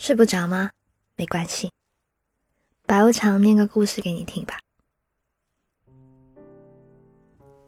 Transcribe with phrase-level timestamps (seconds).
[0.00, 0.70] 睡不着吗？
[1.14, 1.70] 没关系，
[2.86, 4.58] 白无常念个故事给你听吧。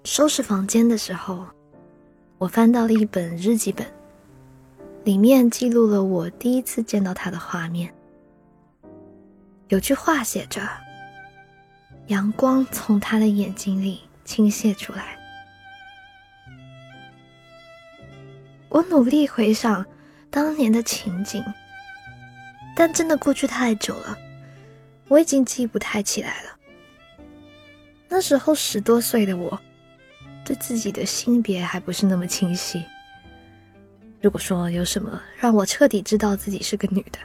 [0.05, 1.47] 收拾房间的时候，
[2.39, 3.87] 我翻到了一本日记本，
[5.05, 7.95] 里面记录了我第一次见到他的画面。
[9.69, 10.67] 有句话写着
[12.09, 15.19] ：“阳光从他的眼睛里倾泻出来。”
[18.71, 19.85] 我努力回想
[20.31, 21.45] 当年的情景，
[22.75, 24.17] 但真的过去太久了，
[25.09, 26.51] 我已经记不太起来了。
[28.09, 29.59] 那时候十多岁的我，
[30.45, 32.85] 对自己的性别还不是那么清晰。
[34.21, 37.19] 如果说有什么让我彻底知道自己是个女的，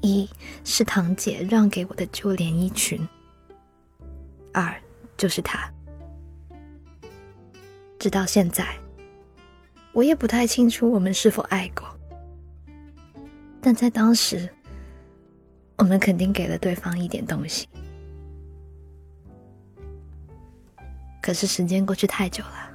[0.00, 0.28] 一
[0.64, 3.06] 是堂姐让给我的旧连衣裙，
[4.52, 4.74] 二
[5.16, 5.70] 就是他。
[7.98, 8.66] 直到现在，
[9.92, 11.86] 我也不太清楚我们是否爱过，
[13.62, 14.52] 但在当时，
[15.78, 17.68] 我们肯定给了对方一点东西。
[21.22, 22.70] 可是时间过去太久了，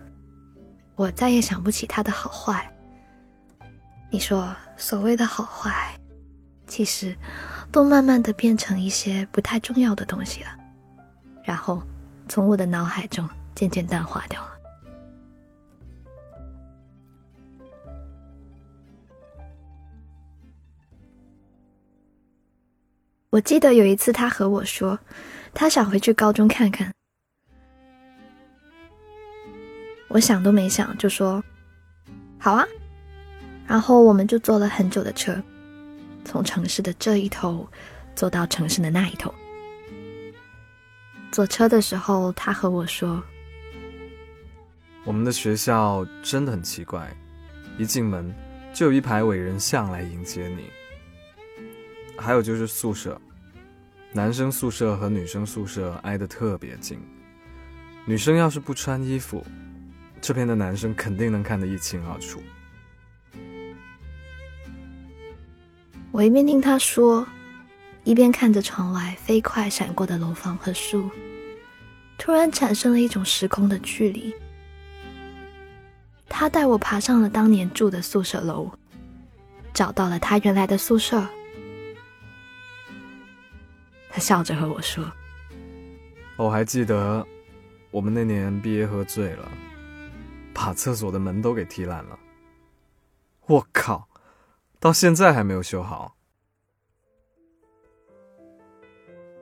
[0.95, 2.73] 我再也想不起他的好坏。
[4.09, 5.93] 你说所谓的好坏？
[6.65, 7.15] 其实，
[7.71, 10.49] 都慢慢的变成一些不太重要的东西了，
[11.43, 11.83] 然后
[12.29, 14.56] 从我的脑海中渐渐淡化掉了。
[23.29, 24.97] 我记得有一次，他和我说，
[25.53, 26.93] 他想回去高中看看。
[30.07, 31.43] 我想都没想就说
[32.39, 32.65] ：“好啊。”
[33.67, 35.35] 然后我们就坐了很久的车。
[36.23, 37.67] 从城市的这一头
[38.15, 39.33] 坐到城市的那一头。
[41.29, 43.21] 坐车的时候，他和我说
[45.03, 47.13] ：“我们的学校真的很奇怪，
[47.77, 48.33] 一进门
[48.73, 50.69] 就有一排伟人像来迎接你。
[52.17, 53.21] 还有就是宿舍，
[54.11, 56.99] 男生宿舍和女生宿舍挨得特别近，
[58.05, 59.45] 女生要是不穿衣服，
[60.19, 62.41] 这边的男生肯定能看得一清二楚。”
[66.11, 67.27] 我一边听他说，
[68.03, 71.11] 一边看着窗外飞快闪过的楼房和树，
[72.17, 74.33] 突然产生了一种时空的距离。
[76.27, 78.71] 他带我爬上了当年住的宿舍楼，
[79.73, 81.23] 找到了他原来的宿舍。
[84.17, 85.05] 他笑着和我说
[86.37, 87.23] ：“我还记得，
[87.91, 89.47] 我们那年毕业喝醉了，
[90.55, 92.17] 把厕所的门都给踢烂了。
[93.45, 94.09] 我靠！”
[94.81, 96.15] 到现在还没有修好。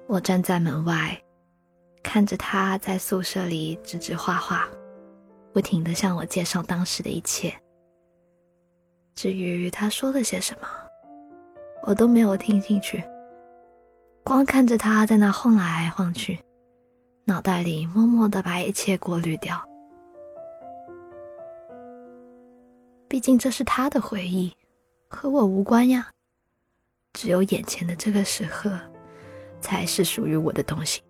[0.08, 1.24] 我站在门外，
[2.04, 4.68] 看着他在宿舍里指指画画，
[5.54, 7.56] 不停的向我介绍当时的一切。
[9.14, 10.68] 至于他说了些什么，
[11.84, 13.02] 我都没有听进去，
[14.26, 16.44] 光看着他在那晃来晃去，
[17.26, 19.64] 脑袋里默默的把一切过滤掉。
[23.08, 24.52] 毕竟这是他的回忆。
[25.08, 26.10] 和我无关呀，
[27.14, 28.78] 只有眼前的这个时刻，
[29.62, 31.04] 才是属于我的东西。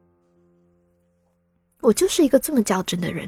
[1.80, 3.28] 我就是一个这么较真的人。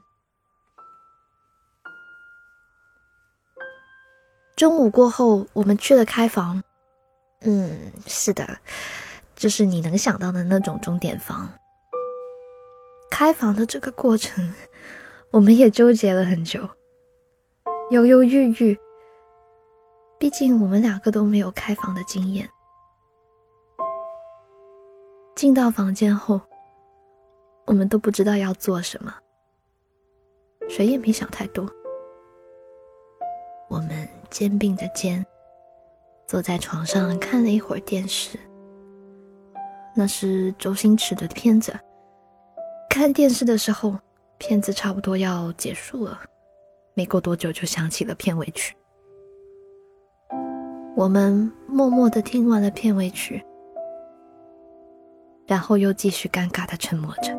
[4.57, 6.61] 中午过后，我们去了开房。
[7.39, 8.59] 嗯，是的，
[9.37, 11.47] 就是你能想到的那种钟点房。
[13.09, 14.53] 开房的这个过程，
[15.31, 16.67] 我们也纠结了很久，
[17.91, 18.77] 犹犹豫豫。
[20.19, 22.49] 毕竟我们两个都没有开房的经验。
[25.35, 26.41] 进到房间后，
[27.67, 29.13] 我们都不知道要做什么，
[30.67, 31.69] 谁也没想太多。
[33.69, 35.23] 我们肩并着肩，
[36.25, 38.39] 坐在床上看了一会儿电视。
[39.99, 41.73] 那是周星驰的片子。
[42.87, 43.97] 看电视的时候，
[44.37, 46.21] 片子差不多要结束了，
[46.93, 48.75] 没过多久就响起了片尾曲。
[50.95, 53.43] 我们默默的听完了片尾曲，
[55.47, 57.35] 然后又继续尴尬的沉默着。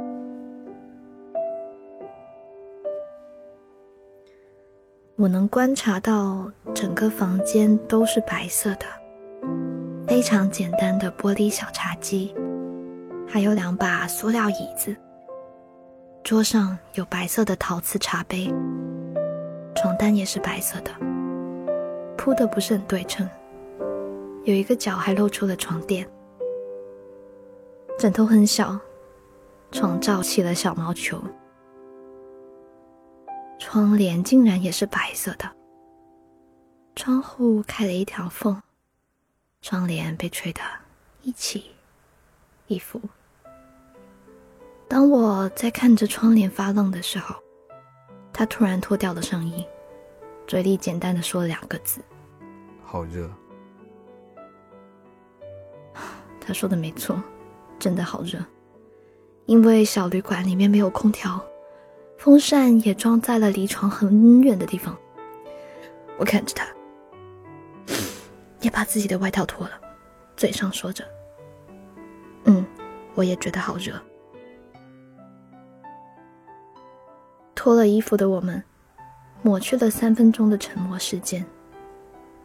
[5.14, 8.86] 我能观察到整个房间都是白色的，
[10.08, 12.34] 非常简单的玻璃小茶几，
[13.28, 14.96] 还有两把塑料椅子。
[16.24, 18.50] 桌上有白色的陶瓷茶杯，
[19.76, 20.90] 床单也是白色的，
[22.16, 23.28] 铺的不是很对称。
[24.44, 26.08] 有一个角还露出了床垫，
[27.98, 28.80] 枕头很小，
[29.70, 31.22] 床罩起了小毛球，
[33.58, 35.44] 窗帘竟然也是白色的，
[36.96, 38.58] 窗户开了一条缝，
[39.60, 40.60] 窗帘被吹得
[41.22, 41.72] 一起
[42.66, 43.00] 一伏。
[44.86, 47.34] 当我在看着窗帘发愣的时候，
[48.32, 49.66] 他突然脱掉了上衣，
[50.46, 52.00] 嘴里简单的说了两个字
[52.82, 53.30] ：“好热。”
[56.40, 57.22] 他说的没错，
[57.78, 58.38] 真的好热，
[59.44, 61.44] 因为小旅馆里面没有空调，
[62.16, 64.96] 风扇也装在了离床很远的地方。
[66.16, 66.66] 我看着他，
[68.60, 69.80] 也把自己的外套脱了，
[70.36, 71.04] 嘴上说着
[72.44, 72.64] ：“嗯，
[73.14, 73.92] 我也觉得好热。”
[77.54, 78.62] 脱了衣服的我们，
[79.42, 81.44] 抹去了三分钟的沉默时间，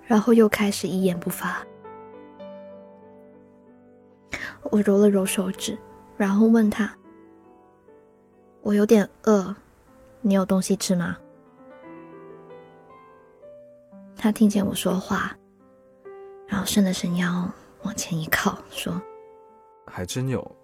[0.05, 1.65] 然后又开始一言不发。
[4.71, 5.77] 我揉了揉手指，
[6.17, 6.91] 然后问他
[8.63, 9.55] ：“我有点饿，
[10.21, 11.17] 你有东西吃吗？”
[14.17, 15.37] 他听见我说话，
[16.53, 17.51] 然后伸了伸腰，
[17.81, 19.01] 往前一靠，说
[19.91, 20.55] ：“还真有，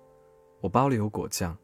[0.61, 1.57] 我包里有果酱。”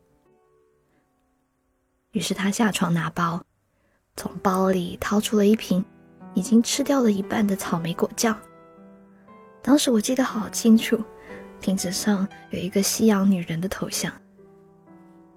[2.10, 3.40] 于是他下床拿包，
[4.16, 5.86] 从包里掏出了一瓶
[6.34, 8.36] 已经吃掉了一半的草莓果酱。
[9.62, 11.00] 当时我记得好清楚，
[11.62, 14.12] 瓶子上有一个西洋女人的头像。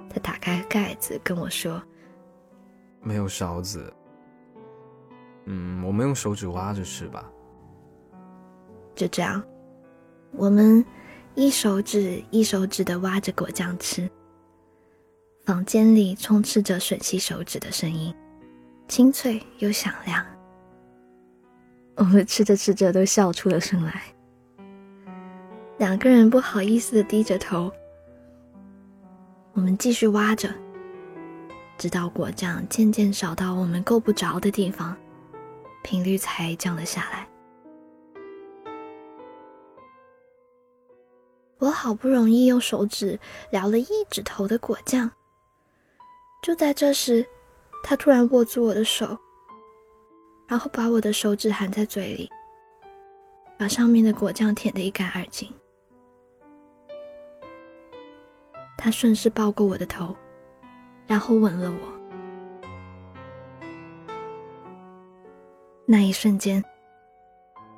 [0.08, 1.82] 他打开盖子跟我说
[3.04, 3.92] ：“没有勺子，
[5.44, 7.30] 嗯，我们用手指挖着吃吧。”
[8.98, 9.40] 就这样，
[10.32, 10.84] 我们
[11.36, 14.10] 一手指一手指的挖着果酱吃。
[15.44, 18.12] 房间里充斥着吮吸手指的声音，
[18.88, 20.26] 清脆又响亮。
[21.94, 24.02] 我们吃着吃着都笑出了声来。
[25.78, 27.72] 两个人不好意思的低着头。
[29.52, 30.52] 我们继续挖着，
[31.76, 34.96] 直到果酱渐渐少到我们够不着的地方，
[35.84, 37.28] 频率才降了下来。
[41.58, 43.18] 我好不容易用手指
[43.50, 45.10] 撩了一指头的果酱。
[46.42, 47.26] 就在这时，
[47.82, 49.18] 他突然握住我的手，
[50.46, 52.30] 然后把我的手指含在嘴里，
[53.58, 55.52] 把上面的果酱舔得一干二净。
[58.76, 60.14] 他顺势抱过我的头，
[61.08, 61.98] 然后吻了我。
[65.84, 66.64] 那一瞬间，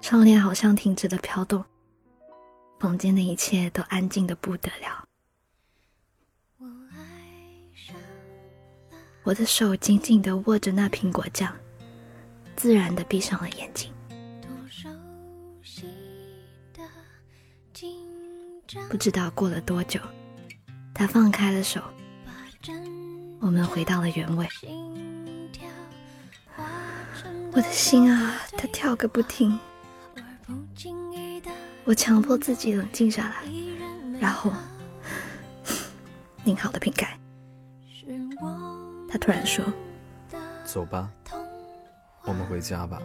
[0.03, 1.65] 窗帘好像停止了飘动，
[2.81, 5.05] 房间的一切都安静的不得了。
[9.23, 11.55] 我的手紧紧地握着那苹果酱，
[12.57, 13.93] 自然地闭上了眼睛。
[18.89, 20.01] 不知道过了多久，
[20.95, 21.83] 他放开了手，
[23.41, 24.49] 我们回到了原位。
[27.53, 29.59] 我的心啊，它跳个不停。
[31.91, 33.43] 我强迫自己冷静下来，
[34.21, 34.53] 然后
[36.45, 37.19] 拧好了瓶盖。
[39.11, 39.65] 他突然说
[40.65, 41.11] ：“走吧，
[42.23, 43.03] 我们回家吧。”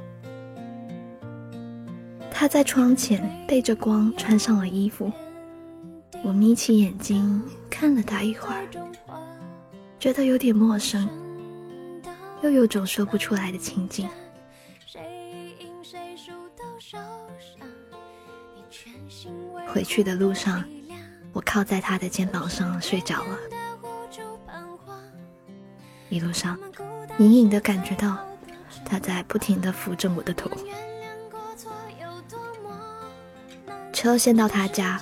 [2.30, 5.12] 他在窗前背着光穿上了衣服。
[6.24, 7.42] 我眯起眼睛
[7.72, 8.68] 看了他一会儿，
[9.98, 11.10] 觉得有点陌生，
[12.44, 14.08] 又有种说不出来的情景。
[19.76, 20.64] 回去的路上，
[21.34, 23.38] 我靠在他的肩膀上睡着了。
[26.08, 26.58] 一路上，
[27.18, 28.18] 隐隐的感觉到
[28.86, 30.50] 他在不停的扶着我的头。
[33.92, 35.02] 车先到他家，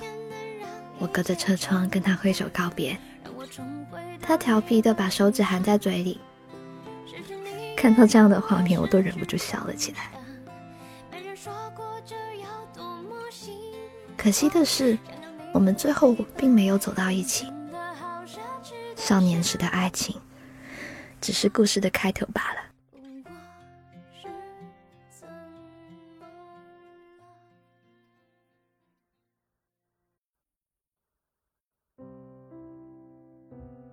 [0.98, 2.98] 我隔着车窗跟他挥手告别。
[4.20, 6.20] 他调皮的把手指含在嘴里，
[7.76, 10.10] 看到这样的画面，我都忍不住笑了起来。
[14.24, 14.96] 可惜的是，
[15.52, 17.46] 我们最后并没有走到一起。
[18.96, 20.18] 少年时的爱情。
[21.20, 22.60] 只是故事的开头罢了。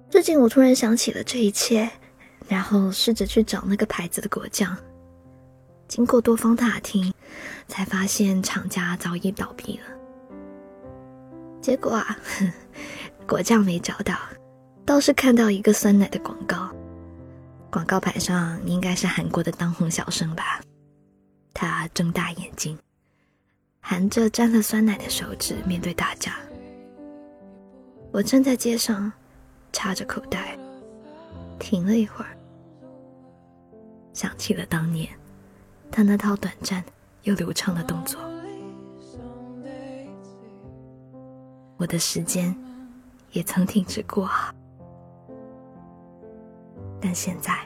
[0.10, 1.90] 最近我突然想起了这一切，
[2.48, 4.78] 然后试着去找那个牌子的果酱。
[5.90, 7.14] 经过多方打听，
[7.68, 10.01] 才发现厂家早已倒闭了。
[11.62, 12.18] 结果啊，
[13.28, 14.18] 果酱没找到，
[14.86, 16.70] 倒是看到一个酸奶的广告。
[17.72, 20.60] 广告牌上应该是韩国的当红小生吧？
[21.54, 22.78] 他睁大眼睛，
[23.80, 26.34] 含着沾了酸奶的手指面对大家。
[28.12, 29.12] 我站在街上，
[29.72, 30.58] 插着口袋，
[31.60, 32.36] 停了一会儿，
[34.14, 35.08] 想起了当年
[35.92, 36.84] 他那套短暂
[37.24, 38.20] 又流畅的动作。
[41.82, 42.56] 我的时间
[43.32, 44.30] 也曾停止过。
[47.02, 47.58] 但现在，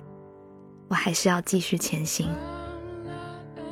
[0.87, 2.33] 我还是要继续前行。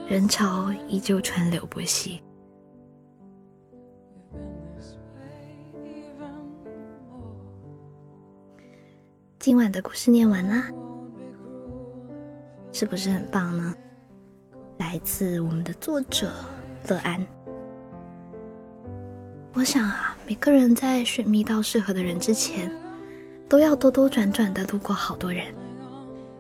[0.06, 2.22] 人潮依旧川流不息。
[9.40, 10.68] 今晚的故事念完啦，
[12.74, 13.74] 是不是很棒呢？
[14.78, 16.34] 来自我们的作者
[16.90, 17.26] 乐安。
[19.54, 22.72] 我想啊，每个人在寻觅到适合的人之前，
[23.50, 25.54] 都要兜兜转转的路过好多人。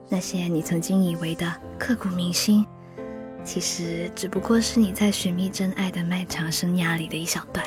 [0.07, 2.65] 那些你曾经以为的刻骨铭心。
[3.43, 7.65] 其实只不过是你在寻觅真爱的漫长生涯里的一小段，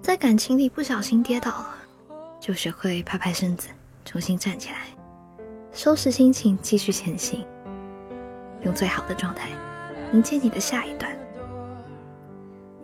[0.00, 1.74] 在感情里不小心跌倒了，
[2.38, 3.66] 就学会拍拍身子，
[4.04, 4.86] 重新站起来，
[5.72, 7.44] 收拾心情，继续前行，
[8.62, 9.48] 用最好的状态
[10.12, 11.15] 迎接你的下一段。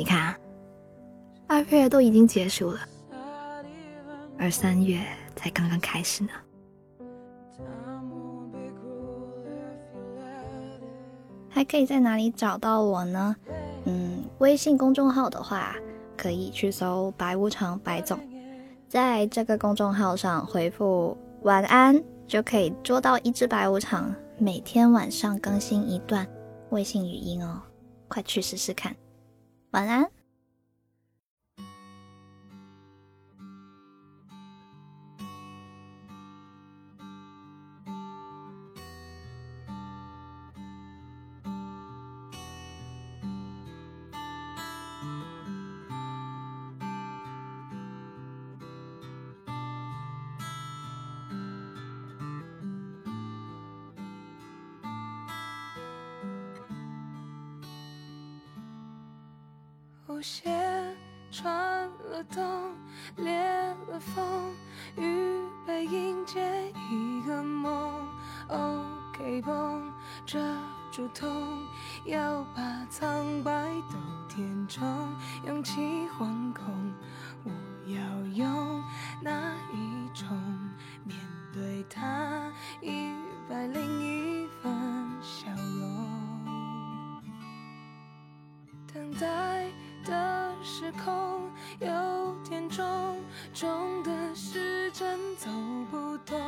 [0.02, 0.34] 你看，
[1.46, 2.80] 二月都已经结束了，
[4.36, 5.00] 而三月
[5.36, 6.30] 才刚刚开始呢。
[11.48, 13.36] 还可以在哪里找到我呢？
[13.84, 15.76] 嗯，微信公众号的话，
[16.16, 18.18] 可以去搜“白无常白总”，
[18.90, 24.12] 在这个公众号上回复“晚安”，就可以捉到一只白无常。
[24.36, 26.26] 每天晚上更新一段
[26.70, 27.62] 微信语音哦，
[28.08, 28.92] 快去试试看。
[29.72, 30.21] 晚安。
[60.12, 60.44] 舞鞋
[61.30, 62.44] 穿了洞，
[63.16, 63.34] 裂
[63.88, 64.52] 了缝，
[64.98, 68.06] 预备迎接一个梦。
[68.48, 69.90] OK 绷
[70.26, 70.38] 遮
[70.90, 71.66] 住痛，
[72.04, 73.96] 要把苍白都
[74.28, 74.86] 填充，
[75.46, 75.80] 勇气
[76.18, 76.92] 惶恐。
[77.44, 77.50] 我
[77.86, 78.84] 要用
[79.22, 79.30] 哪
[79.72, 80.28] 一种
[81.04, 81.16] 面
[81.54, 82.52] 对它？
[82.82, 83.10] 一
[83.48, 84.70] 百零一分
[85.22, 85.50] 笑
[85.80, 87.22] 容，
[88.92, 89.51] 等待。
[91.04, 93.18] 空有点重，
[93.54, 95.48] 重的时针走
[95.90, 96.40] 不动，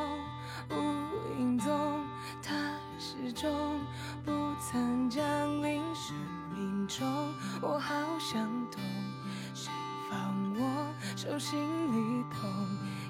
[0.71, 2.05] 无影踪，
[2.43, 2.55] 它
[2.99, 3.81] 始终
[4.25, 5.23] 不曾降
[5.63, 6.17] 临生
[6.55, 7.07] 命中。
[7.61, 8.81] 我好想懂，
[9.55, 9.71] 谁
[10.11, 12.51] 放我手心里捧？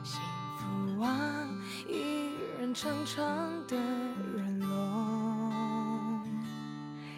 [0.02, 0.20] 幸
[0.58, 1.48] 福啊，
[1.88, 3.26] 一人长长
[3.66, 6.22] 的人龙，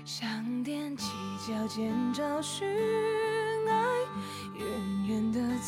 [0.04, 0.28] 想
[0.64, 1.12] 踮起
[1.46, 2.66] 脚尖找寻。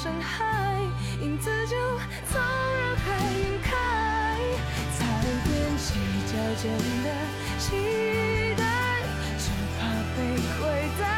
[0.00, 0.78] 伤害
[1.20, 1.76] 影子就
[2.30, 3.74] 从人海晕开
[4.96, 5.04] 才
[5.42, 6.70] 踮起脚尖
[7.02, 7.10] 的
[7.58, 8.62] 期待
[9.36, 9.80] 只怕
[10.14, 10.18] 被
[10.56, 11.17] 亏待